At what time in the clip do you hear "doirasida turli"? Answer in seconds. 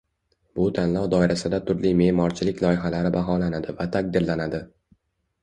1.13-1.91